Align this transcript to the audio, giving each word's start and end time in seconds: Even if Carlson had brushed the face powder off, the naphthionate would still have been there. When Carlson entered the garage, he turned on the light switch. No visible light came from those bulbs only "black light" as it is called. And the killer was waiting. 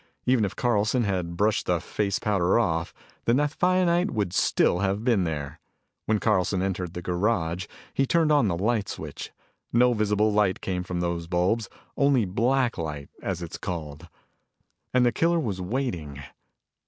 Even 0.25 0.45
if 0.45 0.55
Carlson 0.55 1.03
had 1.03 1.37
brushed 1.37 1.67
the 1.67 1.79
face 1.79 2.17
powder 2.17 2.57
off, 2.57 2.91
the 3.25 3.33
naphthionate 3.33 4.09
would 4.09 4.33
still 4.33 4.79
have 4.79 5.03
been 5.03 5.25
there. 5.25 5.59
When 6.07 6.17
Carlson 6.19 6.63
entered 6.63 6.95
the 6.95 7.03
garage, 7.03 7.67
he 7.93 8.07
turned 8.07 8.31
on 8.31 8.47
the 8.47 8.57
light 8.57 8.89
switch. 8.89 9.29
No 9.71 9.93
visible 9.93 10.33
light 10.33 10.59
came 10.59 10.81
from 10.81 11.01
those 11.01 11.27
bulbs 11.27 11.69
only 11.97 12.25
"black 12.25 12.79
light" 12.79 13.09
as 13.21 13.43
it 13.43 13.51
is 13.51 13.57
called. 13.59 14.07
And 14.91 15.05
the 15.05 15.11
killer 15.11 15.39
was 15.39 15.61
waiting. 15.61 16.19